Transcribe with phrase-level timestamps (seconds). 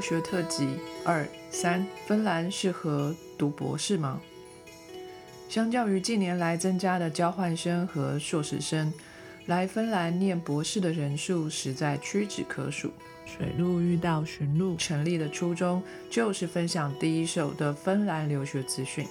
[0.00, 0.66] 留学特辑
[1.04, 4.18] 二三：芬兰适合读博士吗？
[5.46, 8.90] 相较于近年来增加的交换生和硕士生，
[9.44, 12.90] 来芬兰念博士的人数实在屈指可数。
[13.26, 19.06] 水路遇到寻路成立的初衷就是分享第一手的芬兰留学资讯。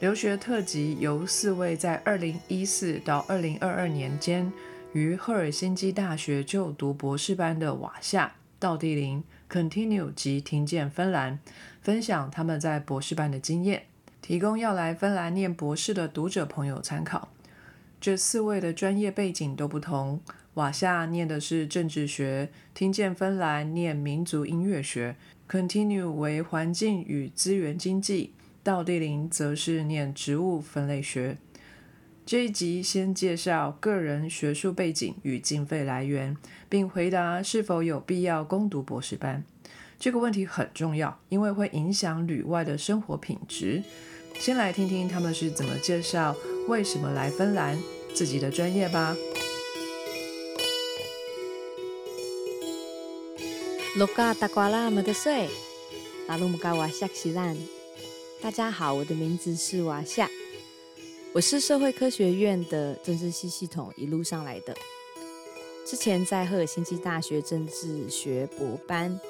[0.00, 4.52] 留学特辑由四位在2014到2022年间
[4.92, 11.38] 于赫尔辛基大学就读博士班的瓦夏、道地林、Continue 及听见芬兰
[11.80, 13.84] 分享他们在博士班的经验，
[14.20, 17.28] 提供要来芬兰念博士的读者朋友参考。
[18.00, 20.20] 这四位的专业背景都不同。
[20.54, 25.16] 瓦夏念的是政治学，听见芬兰念民族音乐学
[25.48, 28.34] ，Continue 为环境与资源经济。
[28.62, 31.38] 道地林则是念植物分类学。
[32.30, 36.36] 这一集先介绍个人学术背景与经费来源，
[36.68, 39.42] 并回答是否有必要攻读博士班。
[39.98, 43.82] 这个问题很重要，因为会影响旅外的生活品质。
[44.38, 46.36] 先来听听他们是怎么介绍
[46.68, 47.78] 为什么来芬兰
[48.12, 49.16] 自己的专业吧。
[58.42, 60.28] 大家好，我的名字是瓦夏，
[61.38, 64.76] 我是社会科学院的政治系系统一路上来的。
[65.86, 69.20] 之前在赫尔辛基大学政治学博班，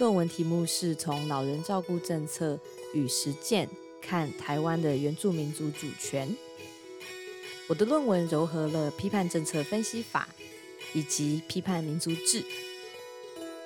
[0.00, 2.58] 论文题目是从老人照顾政策
[2.92, 3.68] 与实践
[4.02, 6.36] 看台湾的原住民族主权。
[7.68, 10.28] 我的论文糅合了批判政策分析法
[10.94, 12.44] 以及批判民族志，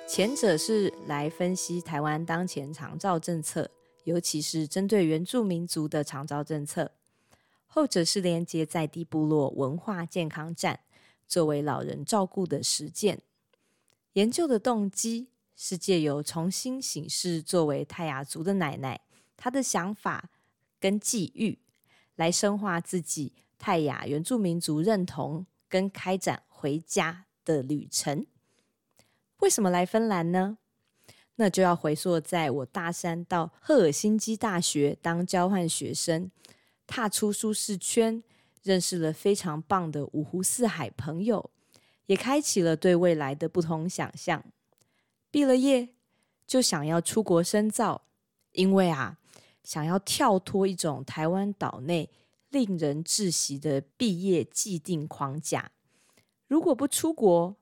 [0.07, 3.71] 前者是来分析台湾当前长照政策。
[4.03, 6.91] 尤其是针对原住民族的长照政策，
[7.73, 10.81] 后者是连接在地部落文化健康站，
[11.25, 13.21] 作为老人照顾的实践
[14.11, 18.99] 研究的动机，是借由重新醒视作为泰雅族的奶奶
[19.37, 20.29] 她的想法
[20.81, 21.59] 跟际遇，
[22.17, 28.25] 来深化自己泰雅原住民族认同跟开展回家的旅程。
[29.37, 30.57] 为什么来芬兰呢？
[31.35, 36.29] 那就要回溯，在我大三到赫尔辛基大学当交换学生，
[36.91, 38.21] 踏出舒适圈，
[38.63, 41.49] 认识了非常棒的五湖四海朋友，
[42.07, 44.43] 也开启了对未来的不同想象。
[45.31, 45.87] 毕了业
[46.45, 48.01] 就想要出国深造，
[48.51, 49.17] 因为啊，
[49.63, 52.09] 想要跳脱一种台湾岛内
[52.49, 55.71] 令人窒息的毕业既定框架。
[56.49, 57.55] 如果不出国，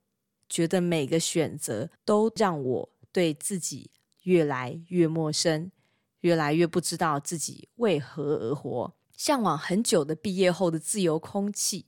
[0.49, 2.89] 觉得每个选择都让我。
[3.11, 3.89] 对自己
[4.21, 5.71] 越来越陌生，
[6.19, 8.93] 越来越不知道自己为何而活。
[9.19, 11.87] 向往很久的毕业后的自由空气，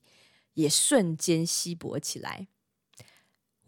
[0.55, 2.49] 也瞬间稀薄起来。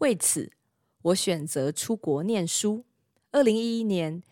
[0.00, 0.52] 为此，
[1.00, 2.84] 我选择出国念书。
[3.32, 4.22] 二零一一年，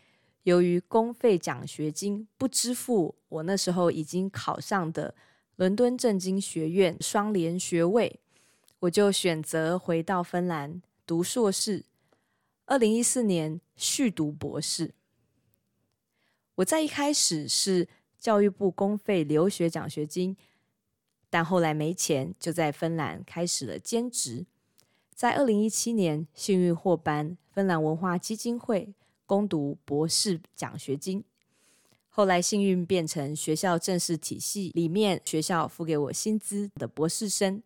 [0.43, 5.15] 由于公费奖学金不支付我那时候已经考上的
[5.57, 8.21] 伦敦政经学院双联学位，
[8.81, 11.87] 我就选择回到芬兰读硕士。
[12.67, 14.93] 二零一四年续读博士，
[16.57, 17.89] 我在一开始是
[18.23, 20.37] 教育部公费留学奖学金，
[21.29, 24.47] 但后来没钱，就在芬兰开始了兼职。
[25.13, 28.95] 在二零一七年幸运获颁芬兰文化基金会
[29.27, 31.25] 攻读博士奖学金，
[32.09, 37.61] 后来幸运变成学校正式体系里面学校付给我薪资的博士生，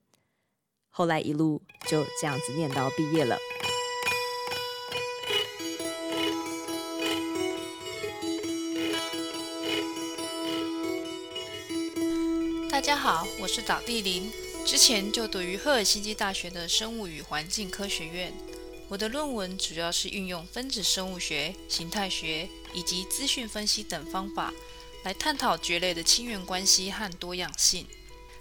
[0.89, 3.37] 后来一路就这样子念到毕业了。
[12.87, 14.31] 大家好，我是岛地林，
[14.65, 18.33] 之前就读于赫尔辛基大学的生物与环境科学院。
[18.89, 24.55] 我的论文主要是运用分子生物学、形态学以及资讯分析等方法，
[25.03, 27.85] 来探讨蕨类的亲缘关系和多样性。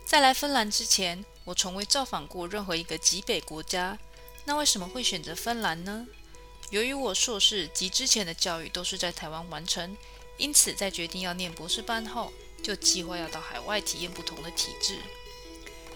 [0.06, 3.98] 在来芬兰之前，我从未造访过任何一个极北国家。
[4.46, 6.06] 那为什么会选择芬兰呢？
[6.69, 9.98] 由于我硕士及之前的教育都是在台湾完成，
[10.38, 12.31] 因此在决定要念博士班后。
[12.66, 14.98] 就计划要到海外体验不同的体制。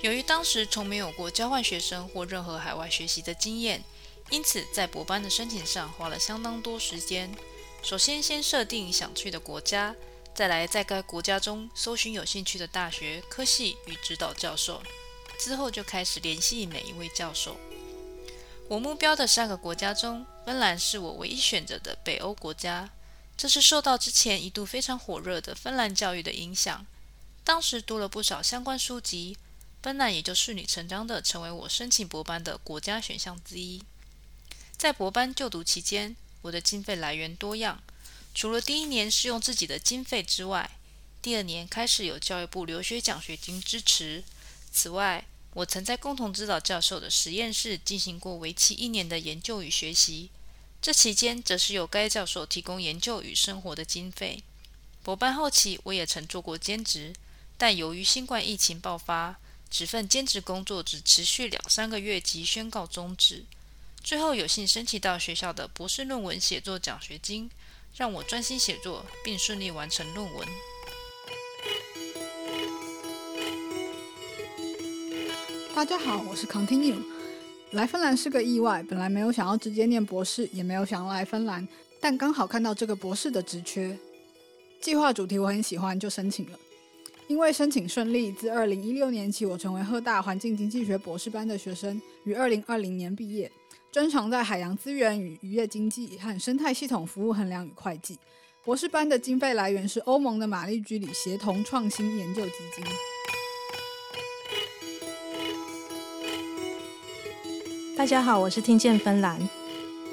[0.01, 3.83] 由于当时从没有过交换学生或任何海外学习的经验，
[4.29, 7.35] 因此在博班的申请上花了相当多时间。
[7.81, 9.95] 首先，先设定想去的国家，
[10.35, 14.79] 再来在该国家中搜寻有兴趣的大学、科系与指导教授，
[15.39, 17.57] 之后就开始联系每一位教授。
[18.67, 22.91] 我目标的三个国家中，芬兰是我唯一选择的北欧国家。
[23.39, 26.85] 这是受到之前一度非常火热的芬兰教育的影响，
[27.45, 29.37] 当时读了不少相关书籍，
[29.81, 33.81] 芬兰也就顺理成章地成为我申请博班的国家选项之一。
[34.75, 37.81] 在博班就读期间，我的经费来源多样，
[38.35, 40.71] 除了第一年是用自己的经费之外，
[41.21, 44.25] 第二年开始有教育部留学奖学金支持。
[44.69, 50.29] 此外，我曾在共同指导教授的实验室进行过为期一年的研究与学习，
[50.81, 54.41] 这期间则是由该教授提供研究与生活的经费。
[55.03, 57.13] 博班后期，我也曾做过兼职，
[57.57, 59.37] 但由于新冠疫情爆发，
[59.69, 63.43] 此份兼职工作只持续两三个月即宣告终止。
[64.01, 67.51] 最后有幸申请到学校的博士论文写作奖学金，
[67.97, 70.47] 让我专心写作，并顺利完成论文。
[75.75, 77.18] 大家好，我是 Continue。
[77.71, 81.67] 来芬兰是个意外，本来没有想要直接念博士，也没有想要来芬兰，
[81.99, 83.95] 但刚好看到这个博士的职缺，
[84.81, 86.57] 计划主题我很喜欢，就申请了。
[87.27, 93.51] 因为申请顺利，自二零一六年起，我成为赫大环境经济学博士班的学生，于二零二零年毕业，
[93.91, 98.17] 专长在海洋资源与渔业经济和生态系统服务衡量与会计。
[98.65, 103.08] 博士班的经费来源是欧盟的玛丽居里协同创新研究基金。
[107.99, 109.37] 大家好，我是听见芬兰，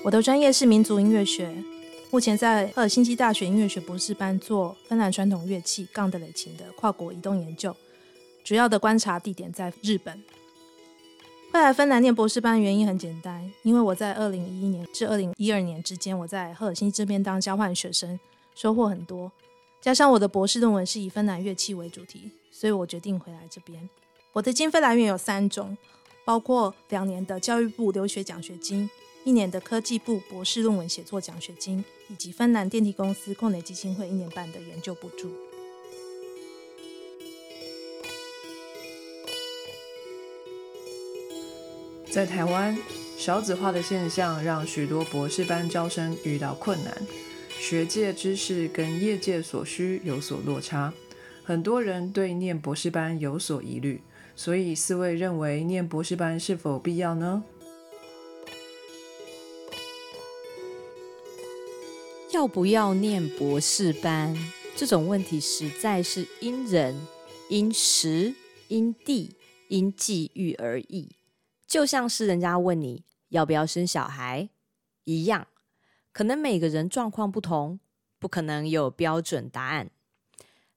[0.03, 1.55] 我的专业是民族音乐学，
[2.11, 7.77] 目前在赫尔辛基大学音乐学博士班做芬兰传统乐器杠德雷琴的跨国移动研究，
[8.43, 10.21] 主要的观察地点在日本。
[11.53, 18.19] 会来芬兰念博士班原因很简单，因为我在二零一一年至二零一二年之间，我在赫尔辛基这边当交换学生，
[18.57, 19.31] 收获很多，
[19.81, 23.89] 加上我的博士论文是以芬兰乐器为主题，所以我决定回来这边。
[24.33, 25.79] 我的经费来源有三种。
[26.27, 28.91] 包括两年的教育部留学奖学金，
[29.23, 35.31] 一年的科技部博士论文写作奖学金，以及芬兰电梯公司控雷基金会一年半的研究补助。
[42.11, 42.77] 在台湾，
[43.17, 46.93] 少子化的现象让许多博士班招生遇到困难，
[47.57, 50.93] 学界知识跟业界所需有所落差，
[51.45, 54.01] 很多人对念博士班有所疑虑。
[54.39, 57.43] 所以，四位认为念博士班是否必要呢？
[62.35, 64.37] 要不要念博士班？
[64.77, 67.09] 这种问题实在是因人、
[67.49, 68.35] 因时、
[68.69, 69.35] 因地、
[69.69, 71.17] 因际遇而异，
[71.67, 74.51] 就像是人家问你要不要生小孩
[75.05, 75.49] 一样，
[76.13, 77.81] 可能每个人状况不同，
[78.19, 79.91] 不可能有标准答案。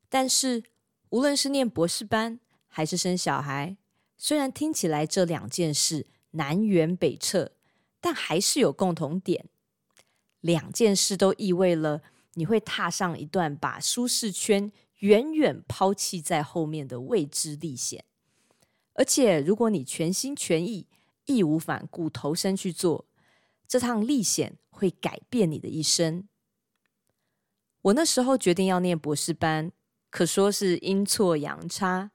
[0.07, 0.63] 但是，
[1.09, 2.39] 无论是念博士班，
[2.69, 3.75] 还是生小孩，
[4.18, 7.51] 虽然听起来这两件事南辕北辙，
[8.00, 9.45] 但还是有共同点。
[10.39, 12.01] 两件事都意味了
[12.36, 18.06] 你会踏上一段把舒适圈远远抛弃在后面的未知历险。
[18.94, 20.88] 而且，如果你全心全意、
[21.25, 23.06] 义无反顾投身去做
[23.68, 26.27] 这趟历险，会改变你的一生。
[27.81, 29.71] 我那时候决定要念博士班，
[30.10, 32.12] 可说是阴错阳差。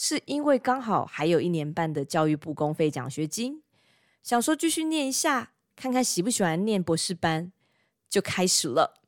[0.00, 3.64] 是因为刚好还有一年半的教育部公费奖学金，
[4.22, 7.50] 想说继续念一下，看看喜不喜欢念博士班，
[8.08, 9.02] 就开始了。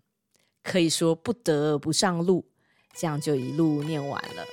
[0.64, 2.44] 可以说不得不上路，
[2.92, 4.44] 这样就一路念完了。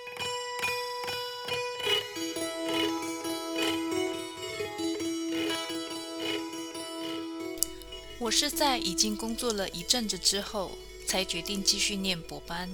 [8.19, 10.69] 我是在已经工作了一阵子之后，
[11.07, 12.69] 才决定继续念博班。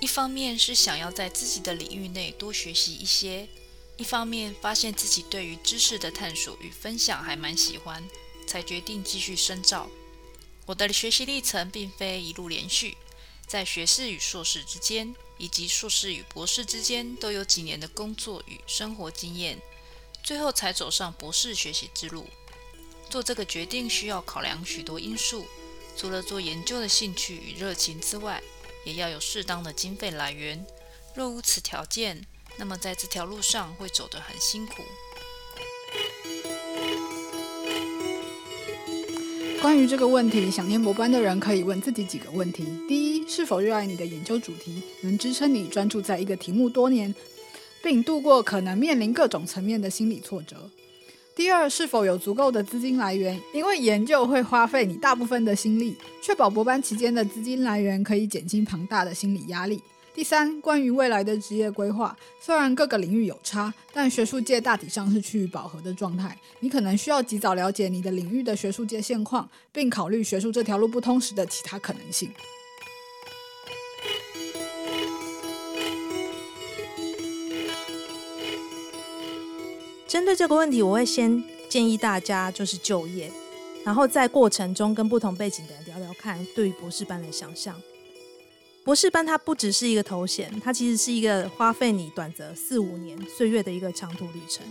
[0.00, 3.46] 一方面是想要在自己的领域内多学习一些，
[3.98, 8.02] 一方面发现自己对于知识的探索与分享还蛮喜欢，
[8.46, 9.90] 才决定继续深造。
[10.64, 12.96] 我的学习历程并非一路连续，
[13.46, 19.60] 在学士与硕士之间，以及硕士与博士之间，都有几年的工作与生活经验，
[20.22, 22.26] 最后才走上博士学习之路。
[23.10, 25.46] 做这个决定需要考量许多因素，
[25.94, 28.42] 除了做研究的兴趣与热情之外，
[28.84, 30.64] 也要有适当的经费来源，
[31.14, 32.24] 若无此条件，
[32.56, 34.82] 那么在这条路上会走得很辛苦。
[39.60, 47.14] 关于这个问题，想念博班的人可以问自己几个问题：第一，是否热爱你的研究主题，能支撑你专注在一个题目多年，
[47.82, 50.70] 并度过可能面临各种层面的心理挫折？
[51.34, 53.40] 第二，是否有足够的资金来源？
[53.54, 59.80] 因为研究会花费你大部分的心力，确保博班期间的资金来源可以减轻庞大的心理压力。
[60.12, 66.36] 第三，关于未来的职业规划，虽然各个领域有差，但学术界大体上是趋于饱和的状态。
[66.58, 72.28] 你可能需要及早了解你的领域的学术界现况，并考虑学术这条路不通时的其他可能性。
[80.10, 83.30] 针对这个问题，我会先建议大家就是就业，
[83.84, 87.80] 然后在过程中跟不同背景的人聊聊看，对于博士班的想象。
[88.82, 94.66] 博士班它不只是一个头衔，它其实是一个花费你短则四五年岁月的一个长途旅程。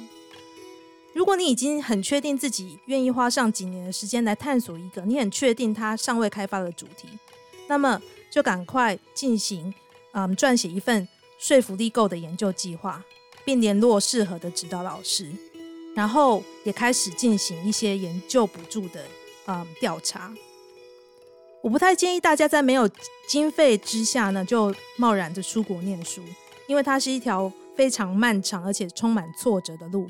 [1.13, 7.07] 如果你已经很确定自己愿意花上几年的时间来探索一个你很确定它尚未开发的主题，
[7.69, 9.73] 那么就赶快进行，
[10.11, 13.01] 嗯，撰写一份说服力够的研究计划，
[13.49, 15.27] 并联络适合的指导老师，
[15.95, 19.03] 然后也开始进行一些研究补助的，
[19.47, 20.31] 嗯，调查。
[21.63, 22.87] 我不太建议大家在没有
[23.27, 26.21] 经费之下呢，就贸然的出国念书，
[26.67, 30.07] 因为它是一条非常漫长而且充满挫折的路。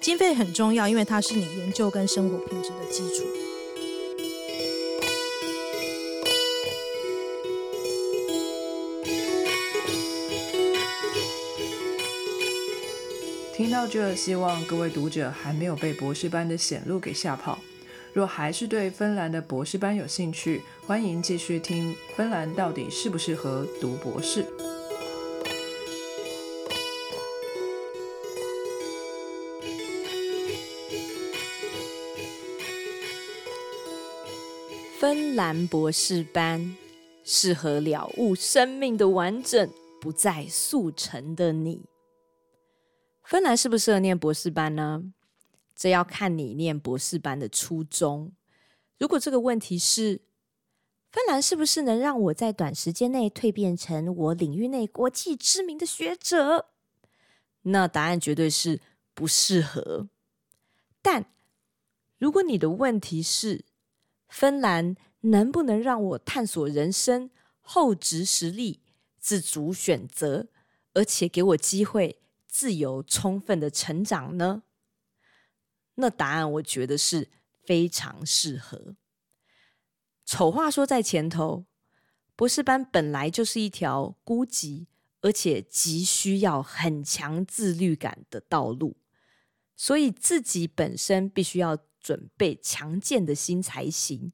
[0.00, 3.24] 经费很重要，因为它是你研究跟生活品质的基础。
[13.58, 17.58] 听到这，希望各位读者还没有被博士班的显露给吓跑。
[18.12, 24.46] 若还是对芬兰的博士班有兴趣，欢迎继续听芬兰到底适不适合读博士。
[35.00, 36.76] 芬兰博士班
[37.24, 39.68] 适合了悟生命的完整，
[40.00, 41.97] 不再速成的你。
[43.28, 45.12] 芬兰适不适合念博士班呢？
[45.76, 48.32] 这要看你念博士班的初衷。
[48.96, 50.22] 如果这个问题是
[51.10, 56.70] 芬兰是不是能让我在短时间内蜕变成我领域内国际知名的学者？
[57.64, 58.80] 那答案绝对是
[59.12, 60.08] 不适合。
[61.02, 61.30] 但
[62.16, 63.66] 如果你的问题是
[64.26, 67.28] 芬兰能不能让我探索人生、
[67.60, 68.80] 厚植实力、
[69.20, 70.46] 自主选择，
[70.94, 72.17] 而且给我机会
[72.48, 74.64] 自由充分的成长呢？
[75.94, 77.28] 那答案我觉得是
[77.62, 78.96] 非常适合。
[80.24, 81.66] 丑话说在前头，
[82.34, 84.86] 博士班本来就是一条孤寂
[85.20, 88.96] 而且急需要很强自律感的道路，
[89.76, 94.32] 所以自己本身必须要准备强健的心才行。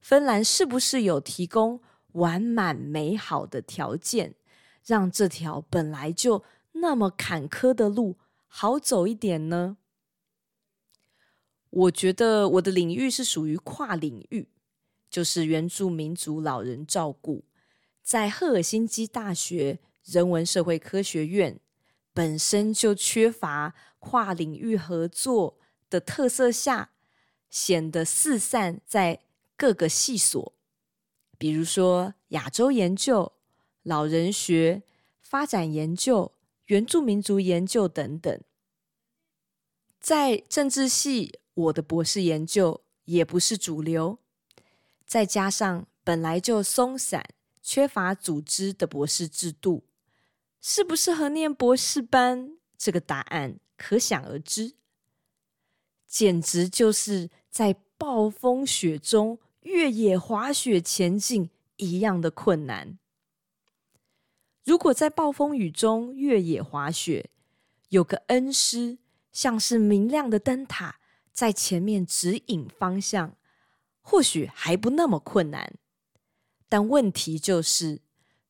[0.00, 1.80] 芬兰是不是有提供
[2.12, 4.34] 完满美好的条件，
[4.84, 9.76] 让这条本来就那么坎坷的路好走一点呢？
[11.70, 14.48] 我觉得我的领域是属于跨领域，
[15.08, 17.44] 就是原住民族老人照顾，
[18.02, 21.60] 在赫尔辛基大学人文社会科学院
[22.12, 25.58] 本身就缺乏跨领域合作
[25.88, 26.90] 的特色下，
[27.48, 29.20] 显得四散在
[29.56, 30.52] 各个系所，
[31.38, 33.32] 比如说亚洲研究、
[33.84, 34.82] 老人学、
[35.20, 36.32] 发展研究、
[36.70, 38.40] 原住民族研究等等，
[40.00, 41.40] 在政治系。
[41.52, 44.18] 我的博士研究也不是主流，
[45.04, 47.28] 再加上本来就松散、
[47.60, 49.82] 缺乏组织的博士制度，
[50.60, 52.56] 适不适合念博士班？
[52.78, 54.74] 这个答案可想而知，
[56.06, 62.96] 简直就是在暴风雪中越野滑雪前进一样的困难。
[64.70, 67.28] 如果在暴风雨中越野滑雪，
[67.88, 68.98] 有个恩师，
[69.32, 71.00] 像是明亮的灯塔。
[71.32, 73.36] 在前面指引方向，
[74.00, 75.74] 或许还不那么困难，
[76.68, 78.00] 但问题就是，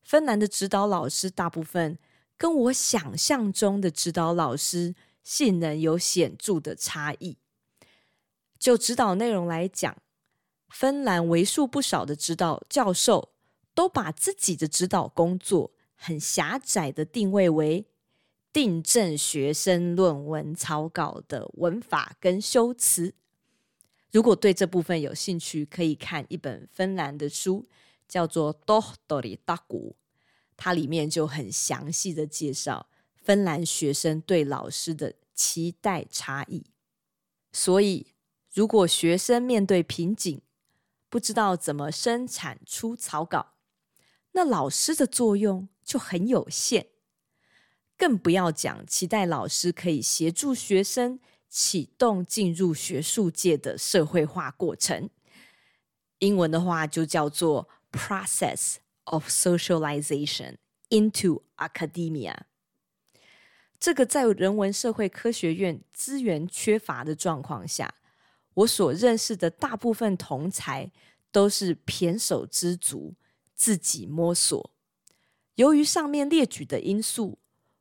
[0.02, 1.98] 芬兰的指导老师大部分
[2.36, 7.38] 跟我想象中的指导老师性能有显著的差异。
[8.58, 9.96] 就指导内容来讲，
[10.68, 13.32] 芬兰为数不少的指导教授
[13.74, 17.86] 都把自己的指导工作很狭窄的定位为。
[18.52, 23.14] 订正学生论文草稿的文法跟修辞。
[24.10, 27.68] 如果对这部分有兴趣，可以看一本芬兰的书，
[28.08, 29.94] 叫做《Dohtori d a g u
[30.56, 36.64] 它里面就很详细的介绍芬兰学生对老师的期待差异。
[37.52, 38.08] 所以，
[38.52, 40.40] 如果学生面对瓶颈，
[41.08, 43.52] 不知道怎么生产出草稿，
[44.32, 46.86] 那老师的作用就很有限。
[47.96, 51.18] 更不要讲期待老师可以协助学生
[51.48, 55.10] 启动进入学术界的社会化过程。
[56.20, 60.58] 英文的话就叫做 process of socialization
[60.90, 62.36] into academia。
[63.80, 67.92] 这个在人文社会科学院资源缺乏的状况下，
[68.54, 70.92] 我所认识的大部分同才
[71.32, 73.14] 都是胼手知足，
[73.54, 74.70] 自己摸索。
[75.60, 77.38] 由于上面列举的因素。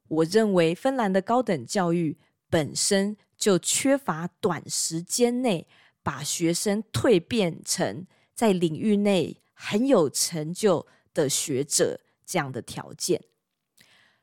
[0.10, 2.18] 我认为芬兰的高等教育
[2.50, 5.66] 本身就缺乏短时间内
[6.02, 13.24] 把学生蜕变成在领域内很有成就的学者这样的条件。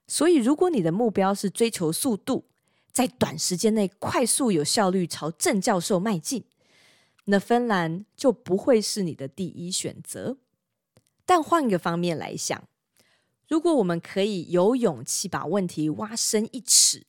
[0.06, 2.44] 所以，如果你的目标是追求速度，
[2.92, 6.44] 在短时间内快速有效率朝正教授迈进，
[7.26, 10.36] 那芬兰就不会是你的第一选择。
[11.24, 12.68] 但换个方面来想，
[13.46, 17.06] 如果我们可以有勇气把问题挖深一尺，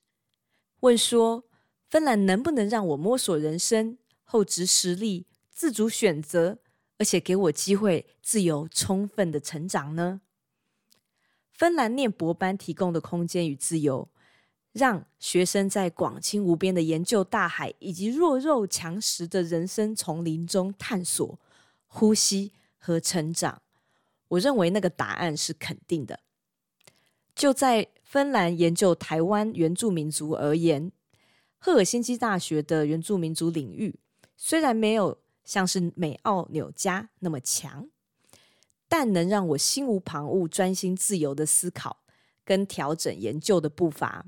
[0.82, 1.44] 问说。
[1.90, 6.60] 芬兰能不能让我摸索人生、厚植实力、自主选择，
[6.98, 10.20] 而且给我机会自由充分的成长呢？
[11.54, 14.10] 芬兰念博班提供的空间与自由，
[14.74, 21.40] 让学生在广清无边的研究大海以及弱肉强食的人生丛林中探索、
[21.86, 23.62] 呼吸和成长。
[24.28, 26.20] 我认为那个答案是肯定的。
[27.38, 30.92] 就在芬兰研究台湾原住民族而言。
[31.60, 34.00] 赫尔辛基大学的原住民族领域
[34.36, 37.88] 虽然没有像是美奥纽加那么强，
[38.88, 42.00] 但能让我心无旁骛、专心自由的思考
[42.44, 44.26] 跟调整研究的步伐。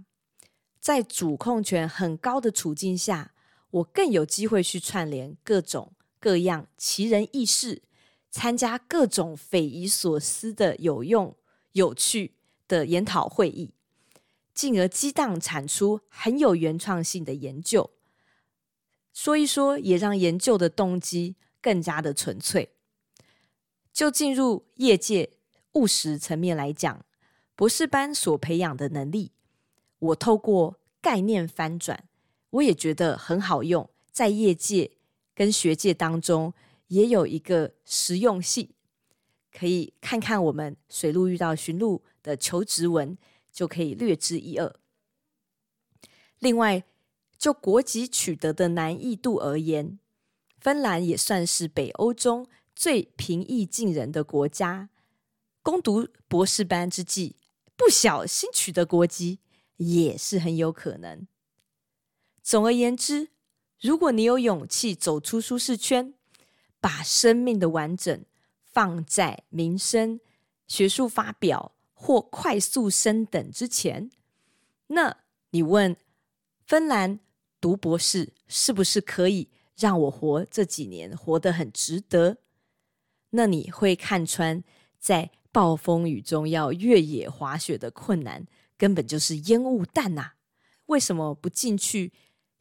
[0.80, 3.34] 在主控权很高的处境下，
[3.72, 7.82] 我更有机会去串联各种各样奇人异事，
[8.30, 11.36] 参加各种匪夷所思的有用、
[11.74, 12.36] 有趣
[12.70, 13.74] 的研讨会议。
[14.54, 17.92] 进而激荡产出很有原创性的研究，
[19.14, 22.74] 说一说也让研究的动机更加的纯粹。
[23.94, 25.32] 就进入业界
[25.74, 27.06] 务实层面来讲，
[27.56, 29.32] 博士班所培养的能力，
[30.00, 32.10] 我透过概念翻转，
[32.50, 34.92] 我也觉得很好用，在业界
[35.34, 36.54] 跟学界当中
[36.88, 38.74] 也有一个实用性，
[39.52, 43.18] 可以看看我们水路遇到寻路的求职文。
[43.52, 44.74] 就可以略知一二。
[46.38, 46.84] 另外，
[47.38, 50.00] 就国籍取得的难易度而言，
[50.60, 54.90] 芬兰也算是北欧中最平易近人的国家。
[55.64, 57.36] 攻读博士班之际，
[57.76, 59.40] 不小心取得国籍
[59.78, 61.28] 也是很有可能。
[62.44, 63.30] 总而言之，
[63.82, 66.14] 如果你有勇气走出舒适圈，
[66.80, 68.24] 把生命的完整
[68.80, 70.22] 放在民生、
[70.66, 71.76] 学术发表。
[72.02, 74.10] 或快速升等之前，
[74.88, 75.18] 那
[75.50, 75.98] 你问
[76.66, 77.20] 芬兰
[77.60, 82.38] 读博士是不是可以让我活这几年活得很值得？
[83.32, 84.64] 那你会看穿
[84.98, 88.46] 在暴风雨中要越野滑雪的困难，
[88.78, 90.36] 根本就是烟雾弹呐！
[90.86, 92.14] 为什么不进去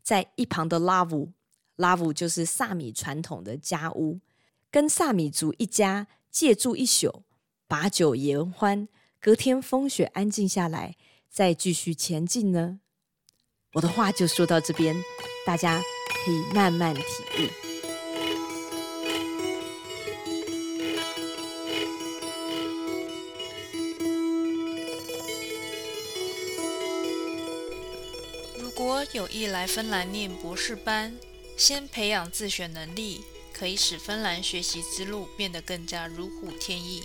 [0.02, 1.32] 在一旁的拉乌？
[1.76, 4.18] 拉乌就是萨米传统的家屋，
[4.70, 7.22] 跟萨米族一家借住一宿，
[7.66, 8.88] 把酒言欢。
[9.20, 10.94] 隔天风雪安静下来，
[11.28, 12.78] 再继续前进呢。
[13.72, 14.96] 我的话就说到这边，
[15.44, 15.82] 大家
[16.24, 17.48] 可以慢慢体悟。
[28.60, 31.12] 如果有意来芬兰念博士班，
[31.56, 33.20] 先培养自学能力，
[33.58, 37.02] 可以使芬兰学习之路变得更加如虎添翼。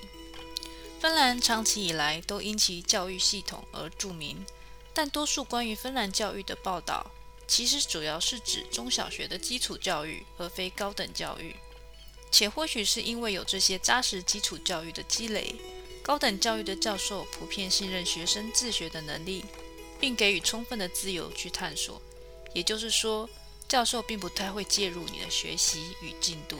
[1.00, 4.46] 芬兰长期以来都因其教育系统而著名，
[4.94, 7.12] 但多数关于芬兰教育的报道，
[7.48, 11.56] 其实主要是指中小学的基础教育，而非高等教育。
[12.32, 15.56] 且或许是因为有这些扎实基础教育的积累，
[16.02, 19.44] 高等教育的教授普遍信任学生自学的能力，
[20.00, 22.02] 并给予充分的自由去探索。
[22.54, 23.30] 也就是说，
[23.74, 26.60] 教授并不太会介入你的学习与进度，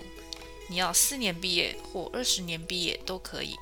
[0.68, 3.56] 你要四年毕业或二十年毕业都可以。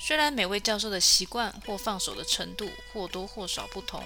[0.00, 4.04] 虽然每位教授的习惯或放手的程度或多或少不同，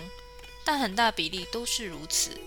[0.62, 2.38] 但很大比例都是如此。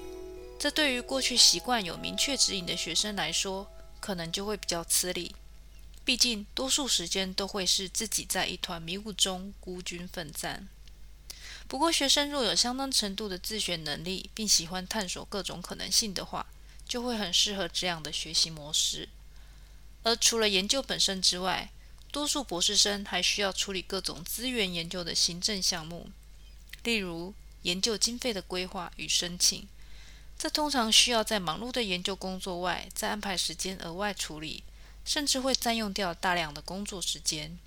[0.60, 3.66] 这对于过去习惯有明确指引的学生来说，
[4.00, 5.36] 可能就会比较吃力。
[6.06, 10.68] 毕竟，多数时间都会是自己在一团迷雾中孤军奋战。
[11.70, 16.48] 不过，学生若有相当程度的自学能力，并喜欢探索各种可能性的话，
[16.88, 19.08] 就会很适合这样的学习模式。
[20.02, 21.70] 而除了研究本身之外，
[22.12, 26.10] 多数博士生还需要处理各种资源研究的行政项目，
[26.82, 29.68] 例如研究经费的规划与申请。
[30.40, 34.64] 这通常需要在忙碌的研究工作外，再安排时间额外处理，
[35.06, 37.60] 甚至会占用掉大量的工作时间。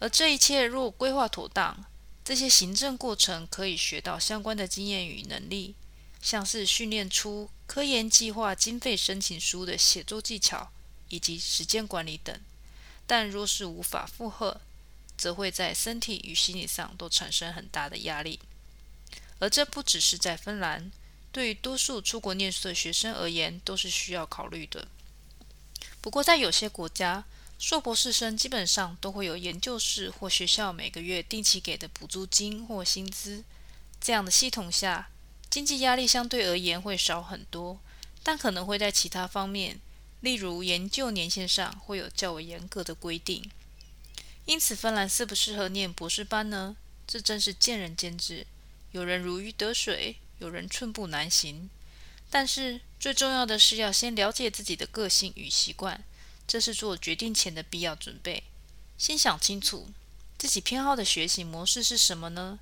[0.00, 1.84] 而这一切若规划妥当，
[2.28, 5.74] 这些行政过程可以学到相关的经验与能力，
[6.20, 10.70] 像是训练出科研计划经费申请书的写作技巧
[11.08, 12.38] 以及时间管理等。
[13.06, 14.60] 但若是无法负荷，
[15.16, 18.38] 则会在身体与心理上都产生很大的压力。
[19.38, 20.92] 而这不只是在芬兰，
[21.32, 24.86] 对于多数出国念书的学生而言都是需要考虑的。
[26.02, 27.24] 不过，在有些国家，
[27.58, 33.42] 硕博士生基本上都会有研究室或学校每个月定期给的补助金或薪资。
[34.00, 35.10] 这样的系统下，
[35.50, 37.80] 经济压力相对而言会少很多，
[38.22, 39.80] 但可能会在其他方面，
[40.20, 43.50] 例如研究年限上会有较为严格的规定。
[44.44, 46.76] 因此，芬兰适不适合念博士班呢？
[47.08, 48.46] 这真是见仁见智。
[48.92, 51.68] 有人如鱼得水，有人寸步难行。
[52.30, 56.04] 但是最重要的是要先了解自己的个性与习惯，
[56.48, 58.42] 这是做决定前的必要准备。
[58.96, 59.90] 先想清楚
[60.36, 62.58] 自己偏好的学习模式是什么呢？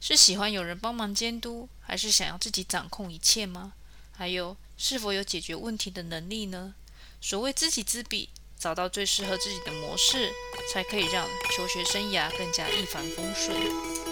[0.00, 3.72] 是喜欢有人帮忙监督，还是想要自己掌控一切吗？
[4.12, 6.74] 还有是否有解决问题的能力呢？
[7.20, 10.32] 所谓知己知彼，找到最适合自己的模式，
[10.72, 14.07] 才可以让求学生涯更加一帆风顺。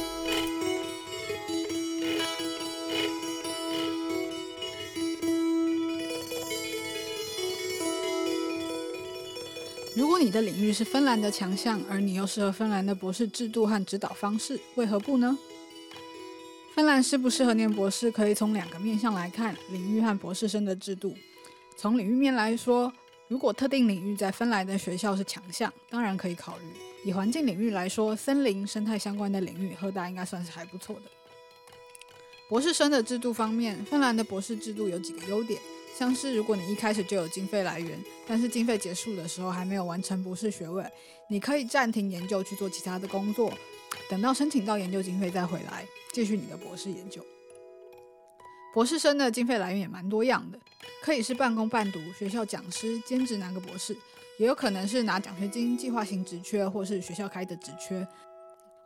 [10.18, 15.36] 你的领域是芬兰的强项，而你又适合芬兰的博士制度和指导方式，为何不呢？
[16.74, 21.16] 芬兰适不适合念博士，可以从两个面向来看：领域和博士生的制度。
[21.76, 22.92] 从领域面来说，
[23.28, 26.64] 如果特定领域在芬兰的学校是强项，当然可以考虑。
[27.04, 31.02] 以环境领域来说，森林、生态相关的领域，赫大应该算是还不错的。
[32.48, 35.60] 博士生的制度方面，芬兰的博士制度有几个优点。
[35.98, 40.84] 像是如果你一开始就有经费来源，但是经费结束的时候还没有完成博士学位，
[41.30, 43.50] 你可以暂停研究去做其他的工作，
[44.10, 47.24] 等到申请到研究经费再回来继续你的博士研究。
[48.74, 50.58] 博士生的经费来源也蛮多样的，
[51.00, 53.96] 可以是半工半读、学校讲师、兼职拿个博士，
[54.38, 58.06] 也有可能是拿奖学金、计划型职缺或是学校开的职缺。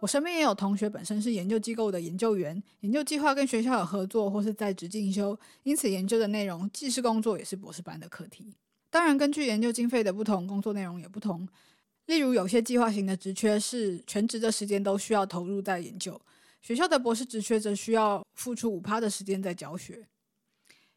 [0.01, 8.55] 我身边也有同学本身是研究机构的研究员，研究计划跟学校有合作或是在职进修，因此研究的内容既是工作也是博士班的课题。
[8.89, 11.47] 当然，根据研究经费的不同，工作内容也不同。
[12.07, 16.21] 例如，有些计划型的职缺是全职的时间都需要投入在研究，
[16.61, 20.09] 学校的博士职缺则需要付出五趴的时间在教学。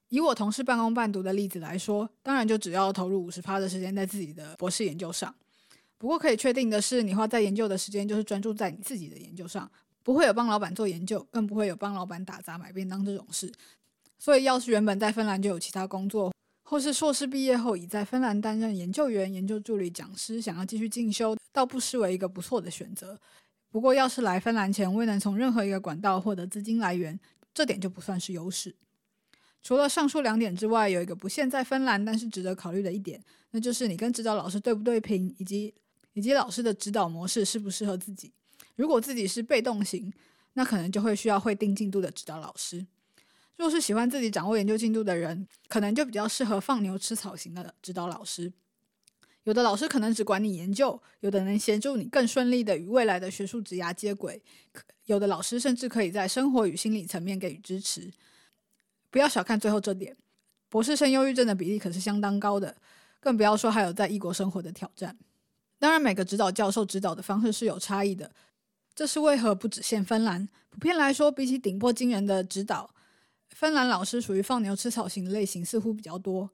[0.09, 5.35] 以我同事半工半读的例子来说，当然就只要投入五十趴的时间在自己的博士研究上。
[5.97, 9.71] 不过可以确定的是，你花在研究的时间就是专注在你自己的研究上，
[10.03, 13.49] 不会有帮老板做研究，更不会有帮老板打杂买便当这种事。
[14.19, 23.17] 所以，要是原本在芬兰就有其他工作，或是硕士毕业后已在芬兰担任研究员、研究助理、讲师，想要继续进修，倒不失为一个不错的选择。
[23.69, 27.17] 不过，要是来芬兰前未能从任何一个管道获得资金来源，
[27.53, 28.75] 这点就不算是优势。
[29.61, 35.73] 除了上述两点之外，有一个不限在芬兰，但是值得考虑的一点，那就是你跟指导老师对不对频，以及。
[36.13, 38.31] 以及老师的指导模式适不适合自己？
[38.75, 40.11] 如果自己是被动型，
[40.53, 42.85] 那可能就会需要会定进度的指导老师；
[43.57, 48.51] 若是喜欢自己掌握研究进度的人，可能就比较适合放牛吃草型的指导老师。
[49.43, 54.41] 有的老师可能只管你研究，有的能协助你更顺利的与未来的学术职涯接轨，
[55.05, 58.09] 有的老师甚至可以在生活与心理层面给予支持。
[59.11, 60.15] 不要小看最后这点，
[60.69, 62.77] 博士生忧郁症的比例可是相当高的，
[63.19, 65.17] 更不要说还有在异国生活的挑战。
[65.83, 68.31] 当然，每个指导教授指导的方式是有差异的。
[68.95, 70.47] 这是为何不只限芬兰？
[70.69, 72.89] 普遍来说，比起顶破惊人的指导，
[73.49, 76.49] 芬兰老师属于放牛吃草型类型似乎比较多。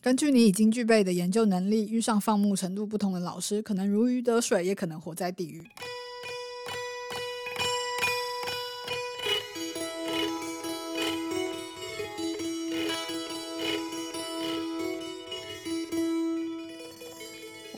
[0.00, 5.62] 根据你已经具备的研究能力，遇上放牧程度不同的老师，可能如鱼得水，也可能活在地狱。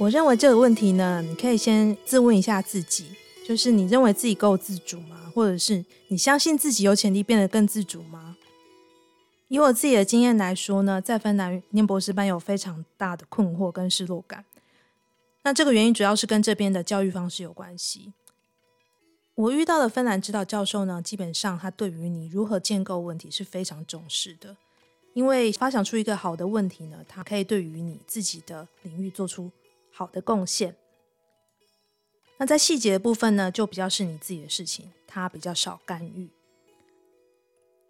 [0.04, 3.06] 我认为这个问题呢，你可以先自问一下自己，
[3.48, 5.32] 就是你认为自己够自主吗？
[5.34, 8.36] 或者是你相信自己有潜力变得更自主吗？
[9.48, 14.44] 以我自己的经验来说呢，在芬兰念博士班有非常大的困惑跟失落感。
[15.42, 18.12] 那这个原因主要是跟这边的教育方式有关系。
[19.36, 24.54] 我遇到的芬兰指导教授呢，基本上他对于你如何建构问题是非常重视的，
[25.14, 29.50] 因为发想出一个好的问题呢，他可以对于你自己的领域做出。
[29.94, 30.76] 好的贡献。
[32.38, 36.28] 那在细节的部分呢，就比较是你自己的事情，他比较少干预。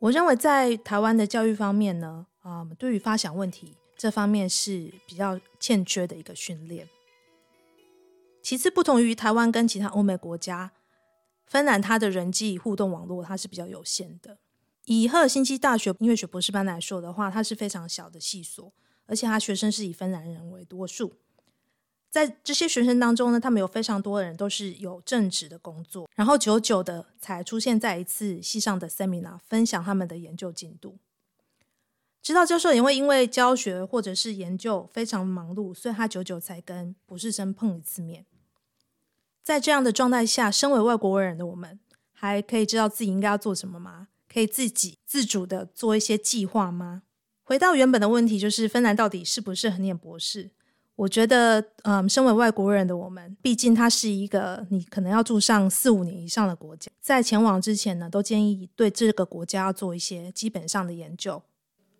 [0.00, 6.86] 我认为在台湾的教育方面呢，啊，对于发想问题这方面是比较欠缺的一个训练。
[8.42, 10.72] 其次，不同于台湾跟其他欧美国家，
[11.46, 14.36] 芬兰它的人际互动网络它是比较有限的。
[14.84, 18.70] 以赫尔辛基大学音乐学博士班来说的话，它是非常小的系所，
[19.06, 21.14] 而且它学生是以芬兰人为多数。
[22.14, 30.96] 在这些学生当中呢，他们有非常多的人都是有正职的工作，然后久久的才出现在一次系上的 seminar，分享他们的研究进度。
[32.22, 38.24] 知道教授也会因为教学或者是研究非常忙碌，所以他久久才跟博士生碰一次面。
[39.42, 41.80] 在这样的状态下，身为外国人的我们，
[42.12, 44.06] 还可以知道自己应该要做什么吗？
[44.32, 47.02] 可以自己自主的做一些计划吗？
[47.42, 50.52] 回到原本的问题，就是芬兰到底适不适合念博士？
[50.96, 61.42] 我觉得，嗯，身为外国人的我们，毕竟它是一个你可能要住上四五年以上的国家，在前往之前呢，都建议对这个国家要做一些基本上的研究。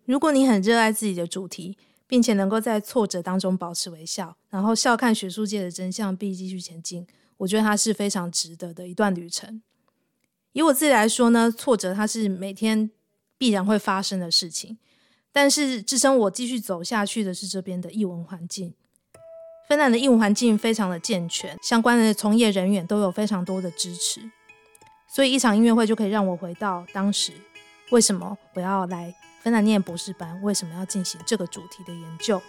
[0.05, 1.77] 如果你很热爱自己的主题，
[2.07, 7.05] 并且能够在挫折当中保持微笑，然后笑看学术界的真相，并继续前进，
[7.35, 9.61] 我觉得它是非常值得的一段旅程。
[10.53, 12.89] 以我自己来说呢，挫折它是每天
[13.37, 14.77] 必然会发生的事情，
[15.33, 18.73] 但是支撑我继续走下去的是这边的译文环境。
[19.67, 24.21] 芬兰的业务环境非常的健全，相关的从业人员都有非常多的支持，
[25.07, 27.31] 所以一场音乐会就可以让我回到当时
[27.89, 32.39] 为什么我要来芬兰念博士班，为什么要进行这个主题的研究。